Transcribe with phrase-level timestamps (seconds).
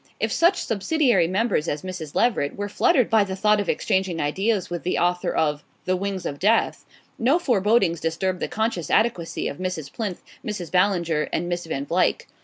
[0.19, 2.15] If such subsidiary members as Mrs.
[2.15, 6.25] Leveret were fluttered by the thought of exchanging ideas with the author of "The Wings
[6.25, 6.85] of Death,"
[7.19, 9.93] no forebodings disturbed the conscious adequacy of Mrs.
[9.93, 10.71] Plinth, Mrs.
[10.71, 12.25] Ballinger and Miss Van Vluyck.